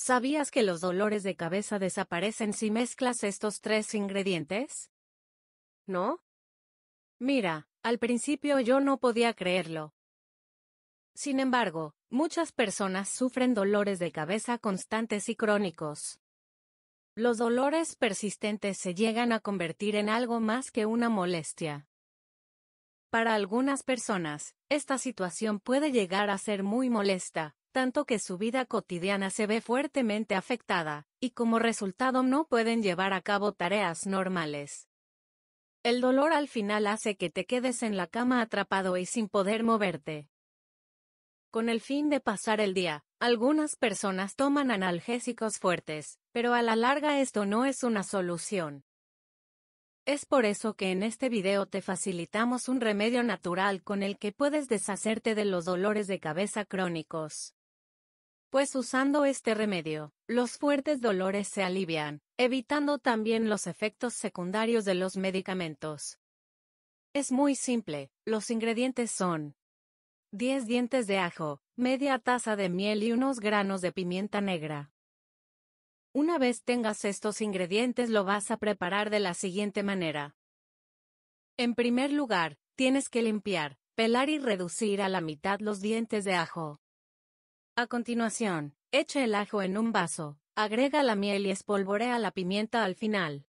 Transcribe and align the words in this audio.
¿Sabías 0.00 0.52
que 0.52 0.62
los 0.62 0.80
dolores 0.80 1.24
de 1.24 1.34
cabeza 1.34 1.80
desaparecen 1.80 2.52
si 2.52 2.70
mezclas 2.70 3.24
estos 3.24 3.60
tres 3.60 3.96
ingredientes? 3.96 4.92
¿No? 5.88 6.22
Mira, 7.18 7.68
al 7.82 7.98
principio 7.98 8.60
yo 8.60 8.78
no 8.78 8.98
podía 8.98 9.34
creerlo. 9.34 9.92
Sin 11.16 11.40
embargo, 11.40 11.96
muchas 12.10 12.52
personas 12.52 13.08
sufren 13.08 13.54
dolores 13.54 13.98
de 13.98 14.12
cabeza 14.12 14.58
constantes 14.58 15.28
y 15.28 15.34
crónicos. 15.34 16.20
Los 17.16 17.36
dolores 17.36 17.96
persistentes 17.96 18.78
se 18.78 18.94
llegan 18.94 19.32
a 19.32 19.40
convertir 19.40 19.96
en 19.96 20.08
algo 20.08 20.38
más 20.38 20.70
que 20.70 20.86
una 20.86 21.08
molestia. 21.08 21.88
Para 23.10 23.34
algunas 23.34 23.82
personas, 23.82 24.54
esta 24.68 24.96
situación 24.96 25.58
puede 25.58 25.90
llegar 25.90 26.30
a 26.30 26.38
ser 26.38 26.62
muy 26.62 26.88
molesta, 26.88 27.57
tanto 27.72 28.04
que 28.04 28.18
su 28.18 28.38
vida 28.38 28.64
cotidiana 28.64 29.30
se 29.30 29.46
ve 29.46 29.60
fuertemente 29.60 30.34
afectada, 30.34 31.06
y 31.20 31.30
como 31.30 31.58
resultado 31.58 32.22
no 32.22 32.46
pueden 32.46 32.82
llevar 32.82 33.12
a 33.12 33.20
cabo 33.20 33.52
tareas 33.52 34.06
normales. 34.06 34.88
El 35.82 36.00
dolor 36.00 36.32
al 36.32 36.48
final 36.48 36.86
hace 36.86 37.16
que 37.16 37.30
te 37.30 37.46
quedes 37.46 37.82
en 37.82 37.96
la 37.96 38.06
cama 38.06 38.40
atrapado 38.40 38.96
y 38.96 39.06
sin 39.06 39.28
poder 39.28 39.62
moverte. 39.62 40.28
Con 41.50 41.68
el 41.68 41.80
fin 41.80 42.10
de 42.10 42.20
pasar 42.20 42.60
el 42.60 42.74
día, 42.74 43.04
algunas 43.20 43.76
personas 43.76 44.36
toman 44.36 44.70
analgésicos 44.70 45.58
fuertes, 45.58 46.18
pero 46.32 46.52
a 46.54 46.62
la 46.62 46.76
larga 46.76 47.20
esto 47.20 47.46
no 47.46 47.64
es 47.64 47.84
una 47.84 48.02
solución. 48.02 48.84
Es 50.04 50.24
por 50.24 50.46
eso 50.46 50.74
que 50.74 50.90
en 50.90 51.02
este 51.02 51.28
video 51.28 51.66
te 51.66 51.82
facilitamos 51.82 52.68
un 52.68 52.80
remedio 52.80 53.22
natural 53.22 53.82
con 53.82 54.02
el 54.02 54.18
que 54.18 54.32
puedes 54.32 54.66
deshacerte 54.66 55.34
de 55.34 55.44
los 55.44 55.66
dolores 55.66 56.06
de 56.06 56.18
cabeza 56.18 56.64
crónicos. 56.64 57.54
Pues 58.50 58.74
usando 58.74 59.26
este 59.26 59.54
remedio, 59.54 60.14
los 60.26 60.56
fuertes 60.56 61.02
dolores 61.02 61.48
se 61.48 61.62
alivian, 61.62 62.22
evitando 62.38 62.98
también 62.98 63.50
los 63.50 63.66
efectos 63.66 64.14
secundarios 64.14 64.86
de 64.86 64.94
los 64.94 65.18
medicamentos. 65.18 66.18
Es 67.12 67.30
muy 67.30 67.54
simple, 67.54 68.10
los 68.24 68.50
ingredientes 68.50 69.10
son 69.10 69.54
10 70.32 70.66
dientes 70.66 71.06
de 71.06 71.18
ajo, 71.18 71.60
media 71.76 72.18
taza 72.18 72.56
de 72.56 72.70
miel 72.70 73.02
y 73.02 73.12
unos 73.12 73.38
granos 73.38 73.82
de 73.82 73.92
pimienta 73.92 74.40
negra. 74.40 74.92
Una 76.14 76.38
vez 76.38 76.64
tengas 76.64 77.04
estos 77.04 77.42
ingredientes 77.42 78.08
lo 78.08 78.24
vas 78.24 78.50
a 78.50 78.56
preparar 78.56 79.10
de 79.10 79.20
la 79.20 79.34
siguiente 79.34 79.82
manera. 79.82 80.36
En 81.58 81.74
primer 81.74 82.12
lugar, 82.12 82.56
tienes 82.76 83.10
que 83.10 83.20
limpiar, 83.20 83.76
pelar 83.94 84.30
y 84.30 84.38
reducir 84.38 85.02
a 85.02 85.10
la 85.10 85.20
mitad 85.20 85.60
los 85.60 85.82
dientes 85.82 86.24
de 86.24 86.32
ajo. 86.32 86.80
A 87.80 87.86
continuación, 87.86 88.74
echa 88.90 89.22
el 89.22 89.36
ajo 89.36 89.62
en 89.62 89.78
un 89.78 89.92
vaso, 89.92 90.40
agrega 90.56 91.04
la 91.04 91.14
miel 91.14 91.46
y 91.46 91.52
espolvorea 91.52 92.18
la 92.18 92.32
pimienta 92.32 92.82
al 92.82 92.96
final. 92.96 93.46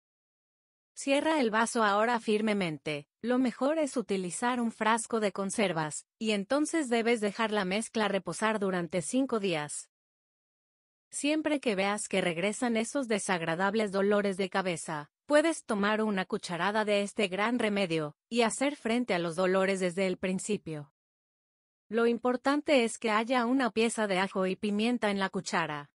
Cierra 0.93 1.41
el 1.41 1.49
vaso 1.49 1.83
ahora 1.83 2.19
firmemente, 2.19 3.07
lo 3.23 3.39
mejor 3.39 3.79
es 3.79 3.97
utilizar 3.97 4.61
un 4.61 4.71
frasco 4.71 5.19
de 5.19 5.31
conservas, 5.31 6.05
y 6.19 6.33
entonces 6.33 6.89
debes 6.89 7.21
dejar 7.21 7.51
la 7.51 7.65
mezcla 7.65 8.07
reposar 8.07 8.59
durante 8.59 9.01
5 9.01 9.39
días. 9.39 9.89
Siempre 11.09 11.59
que 11.59 11.73
veas 11.73 12.07
que 12.07 12.21
regresan 12.21 12.77
esos 12.77 13.07
desagradables 13.07 13.91
dolores 13.91 14.37
de 14.37 14.51
cabeza, 14.51 15.09
puedes 15.25 15.65
tomar 15.65 16.03
una 16.03 16.25
cucharada 16.25 16.85
de 16.85 17.01
este 17.01 17.29
gran 17.29 17.57
remedio, 17.57 18.15
y 18.29 18.43
hacer 18.43 18.75
frente 18.75 19.15
a 19.15 19.17
los 19.17 19.35
dolores 19.35 19.79
desde 19.79 20.05
el 20.05 20.17
principio. 20.17 20.93
Lo 21.91 22.05
importante 22.05 22.83
es 22.83 22.99
que 22.99 23.09
haya 23.09 23.47
una 23.47 23.71
pieza 23.71 24.05
de 24.05 24.19
ajo 24.19 24.45
y 24.45 24.55
pimienta 24.55 25.09
en 25.09 25.17
la 25.17 25.29
cuchara. 25.29 25.89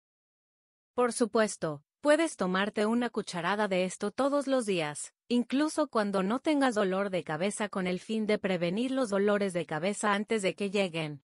Por 0.96 1.14
supuesto, 1.14 1.84
puedes 2.02 2.36
tomarte 2.36 2.88
una 2.88 3.12
cucharada 3.12 3.68
de 3.68 3.84
esto 3.86 4.10
todos 4.10 4.48
los 4.48 4.66
días, 4.66 5.14
incluso 5.28 5.88
cuando 5.88 6.24
no 6.24 6.40
tengas 6.40 6.74
dolor 6.74 7.12
de 7.12 7.24
cabeza 7.24 7.70
con 7.70 7.86
el 7.86 8.00
fin 8.00 8.26
de 8.26 8.40
prevenir 8.40 8.90
los 8.90 9.10
dolores 9.10 9.54
de 9.54 9.68
cabeza 9.68 10.14
antes 10.14 10.42
de 10.42 10.56
que 10.56 10.72
lleguen. 10.72 11.22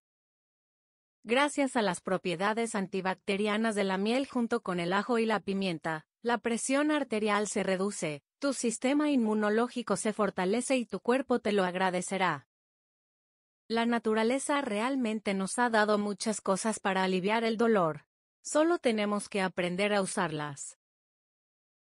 Gracias 1.24 1.74
a 1.74 1.82
las 1.82 2.00
propiedades 2.00 2.76
antibacterianas 2.76 3.74
de 3.74 3.82
la 3.82 3.98
miel 3.98 4.28
junto 4.28 4.62
con 4.62 4.78
el 4.78 4.92
ajo 4.92 5.18
y 5.18 5.26
la 5.26 5.40
pimienta, 5.40 6.06
la 6.22 6.38
presión 6.38 6.92
arterial 6.92 7.48
se 7.48 7.64
reduce, 7.64 8.22
tu 8.38 8.52
sistema 8.52 9.10
inmunológico 9.10 9.96
se 9.96 10.12
fortalece 10.12 10.76
y 10.76 10.86
tu 10.86 11.00
cuerpo 11.00 11.40
te 11.40 11.50
lo 11.50 11.64
agradecerá. 11.64 12.46
La 13.70 13.86
naturaleza 13.86 14.62
realmente 14.62 15.32
nos 15.32 15.60
ha 15.60 15.70
dado 15.70 15.96
muchas 15.96 16.40
cosas 16.40 16.80
para 16.80 17.04
aliviar 17.04 17.44
el 17.44 17.56
dolor. 17.56 18.04
Solo 18.42 18.80
tenemos 18.80 19.28
que 19.28 19.40
aprender 19.40 19.94
a 19.94 20.02
usarlas. 20.02 20.76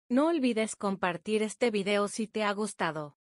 No 0.07 0.27
olvides 0.27 0.75
compartir 0.75 1.41
este 1.41 1.71
video 1.71 2.07
si 2.07 2.27
te 2.27 2.43
ha 2.43 2.53
gustado. 2.53 3.17